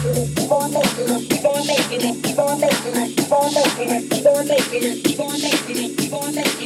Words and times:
keep 0.00 0.50
on 0.52 0.72
making 0.72 1.10
it, 1.10 1.30
keep 1.30 1.44
on 1.44 1.66
making 1.66 2.00
it, 2.02 2.24
keep 2.24 2.38
on 2.38 2.60
making 2.60 2.96
it, 2.96 3.16
keep 3.16 3.32
on 3.32 3.54
making 3.54 3.90
it, 3.90 5.04
keep 5.04 5.20
on 5.20 5.42
making 5.42 5.84
it, 5.84 5.98
keep 5.98 6.12
on 6.12 6.34
making 6.34 6.56
it. 6.60 6.61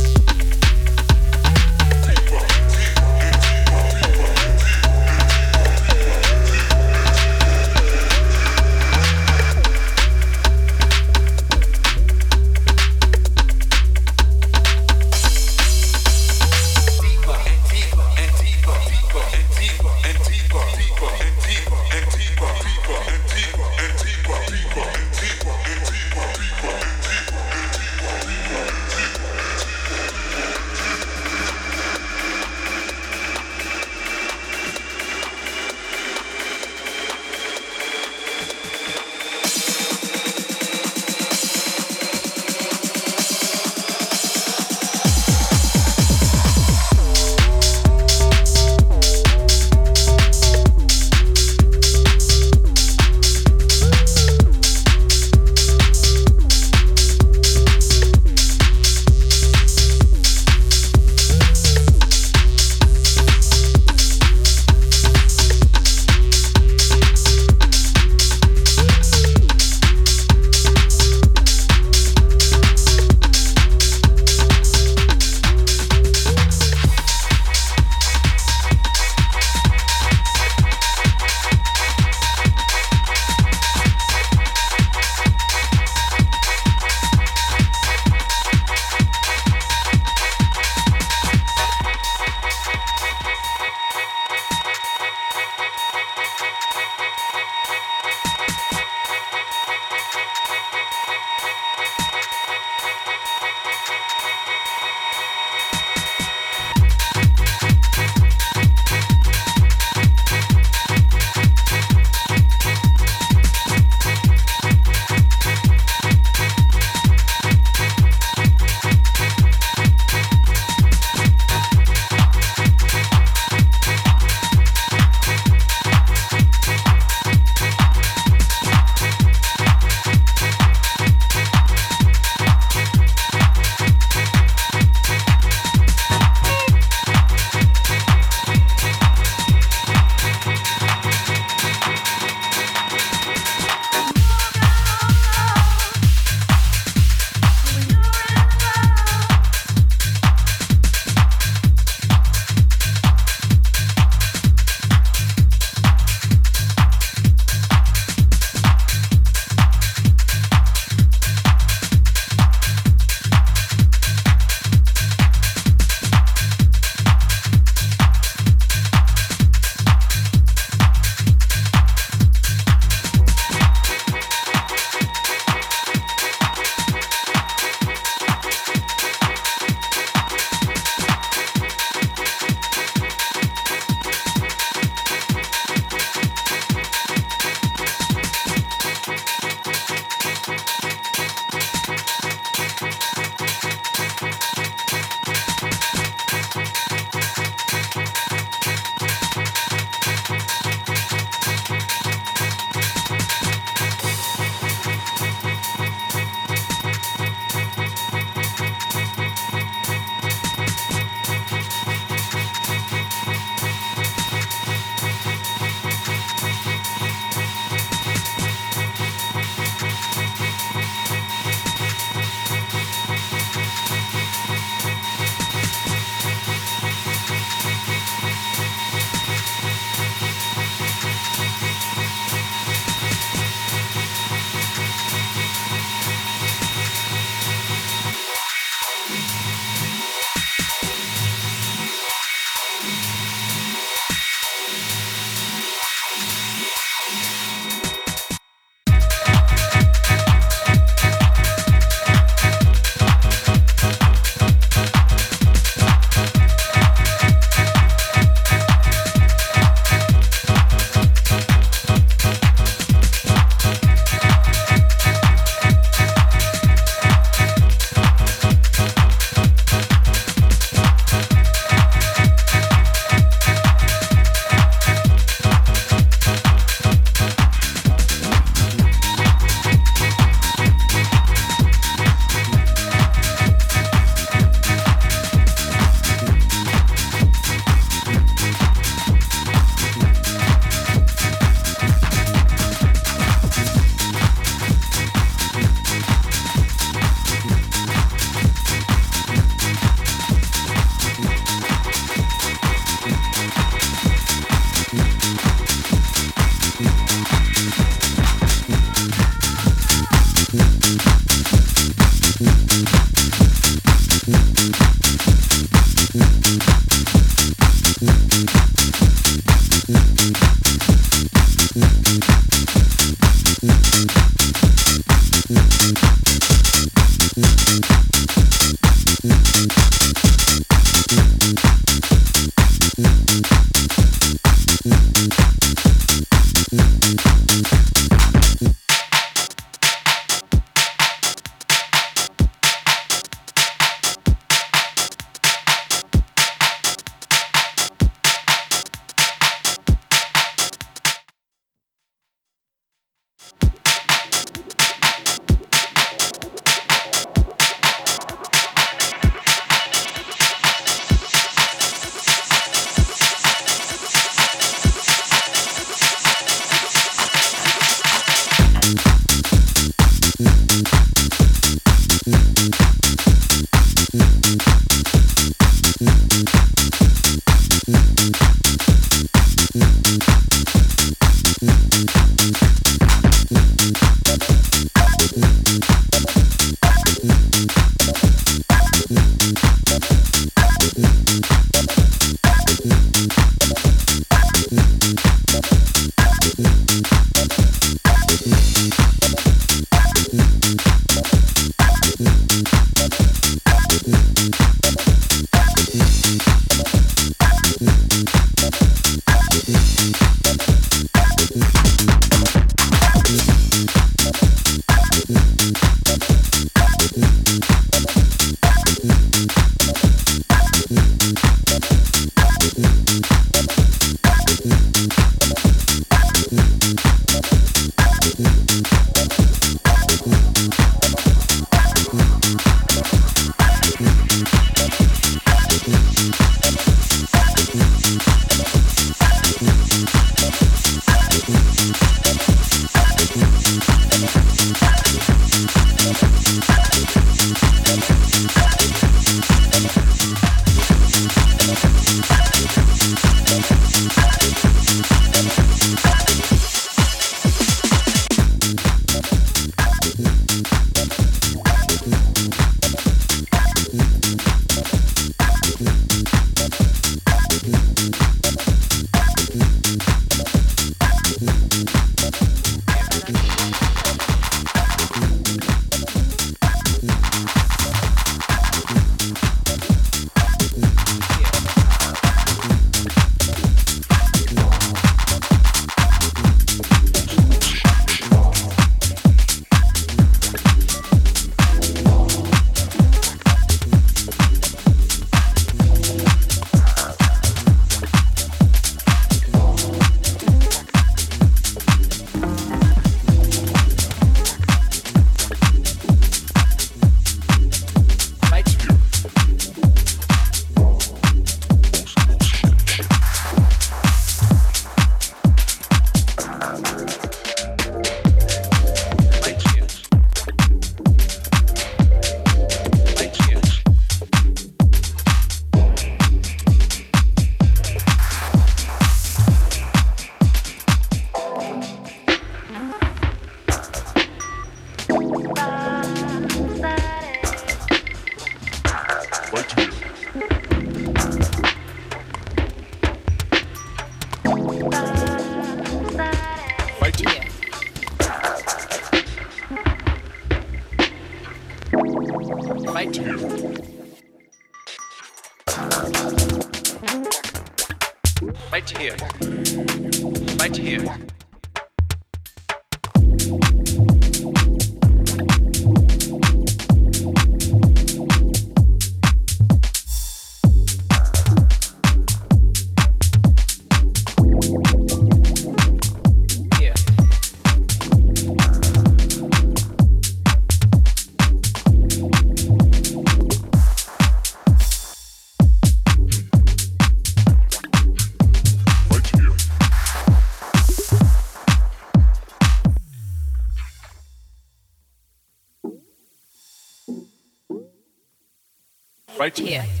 Right 599.41 599.57
here. 599.57 600.00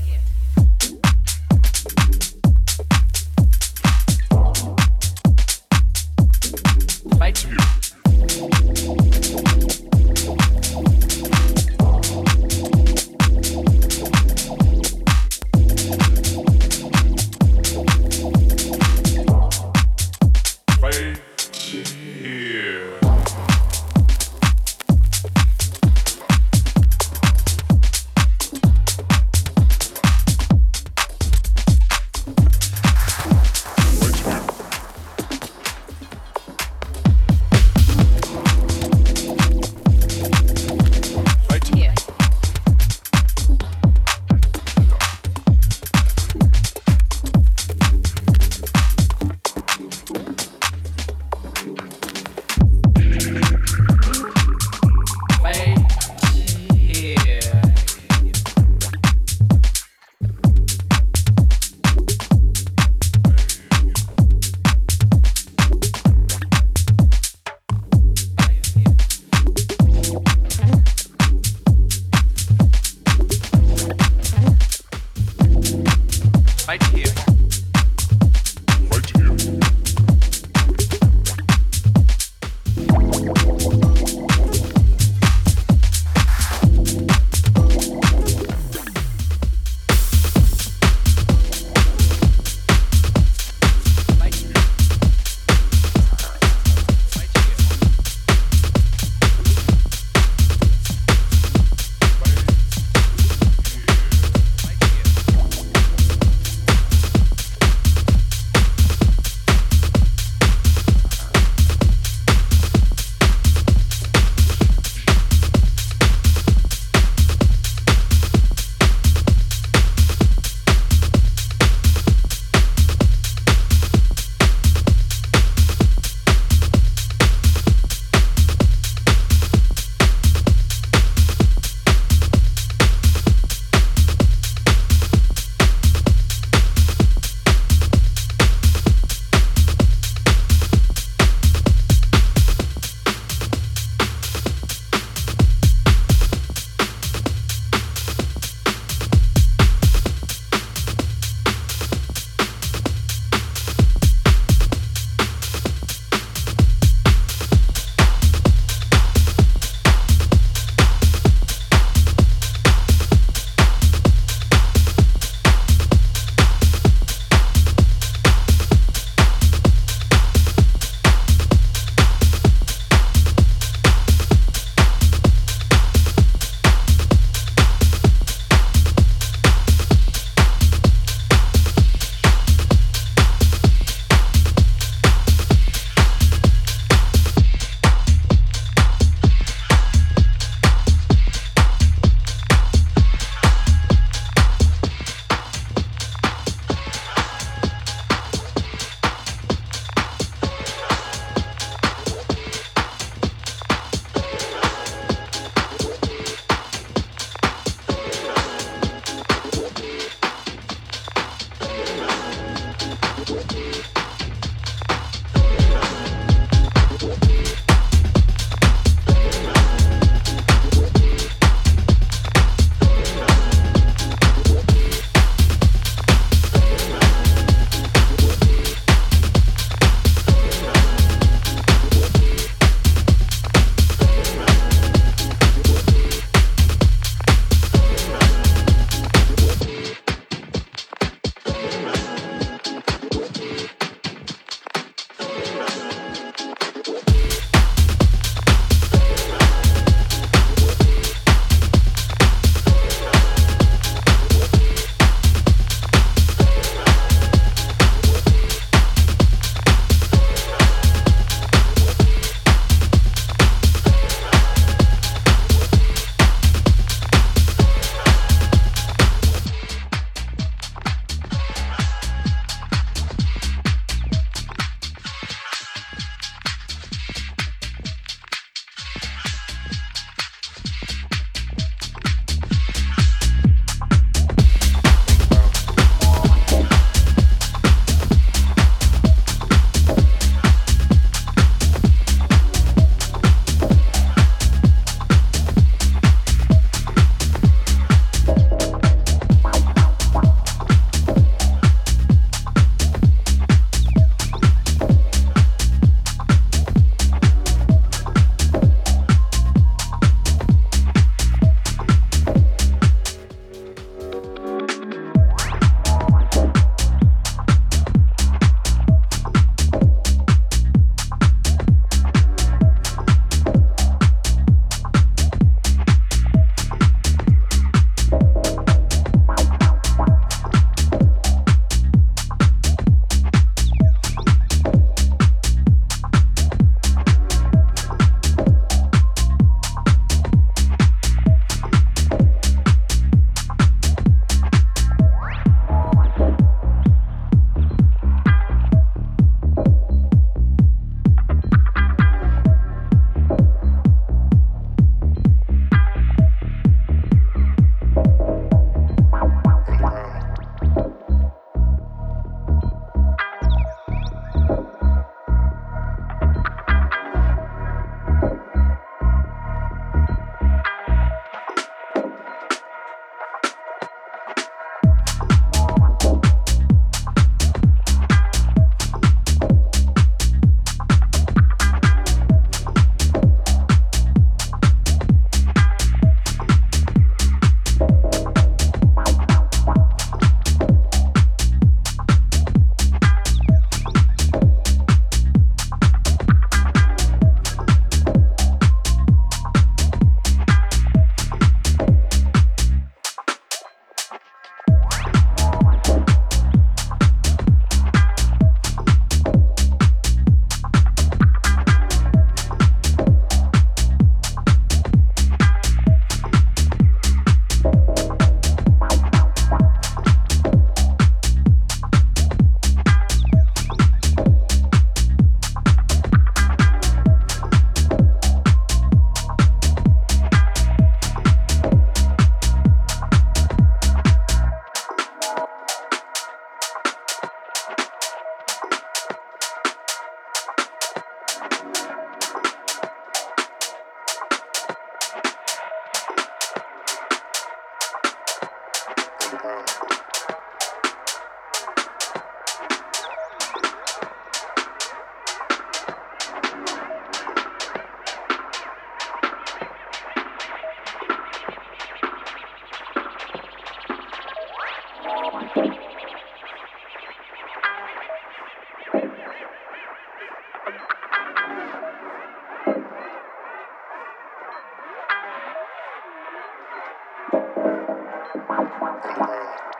One. 478.79 479.70